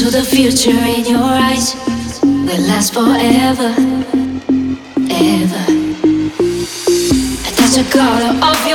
[0.00, 1.74] to the future in your eyes
[2.24, 3.70] will last forever,
[5.10, 5.64] ever.
[7.44, 8.66] And that's the color of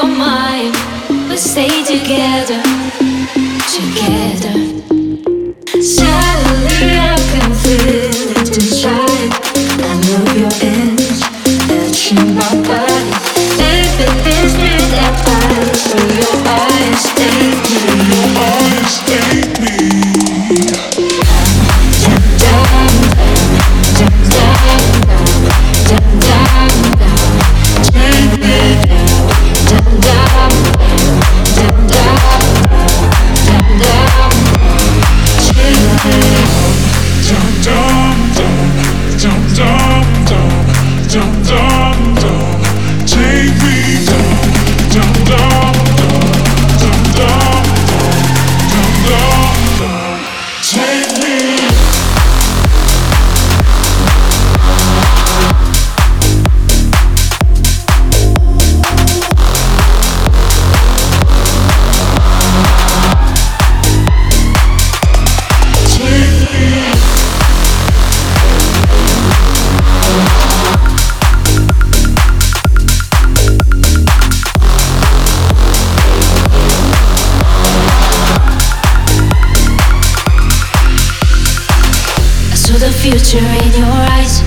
[83.06, 84.42] future in your eyes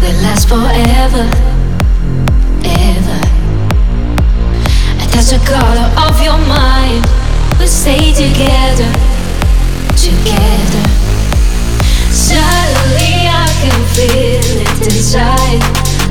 [0.00, 1.28] will last forever,
[2.64, 3.20] ever.
[4.96, 7.04] And that's the color of your mind.
[7.58, 8.88] We'll stay together,
[9.92, 10.84] together.
[12.08, 15.60] Suddenly I can feel it inside.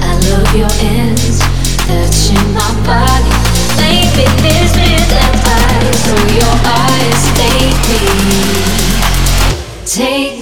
[0.05, 1.41] I love your hands
[1.89, 3.33] touching my body.
[3.81, 7.21] Maybe this is that eyes through your eyes.
[7.41, 8.45] Take me,
[9.83, 10.41] take